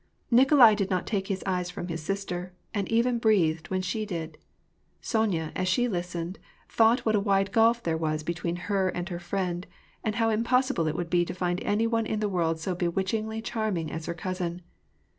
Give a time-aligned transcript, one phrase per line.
[0.31, 4.39] Nikolai did not take his eyes from his sister, and even breathed when she did.
[4.99, 9.19] Sonya, as she listened, thought what a wide gulf there was between her and her
[9.19, 9.67] friend,
[10.03, 13.11] and how impossible it would be to find any one in the world so bewitch
[13.11, 14.63] ingly charming as her cousin.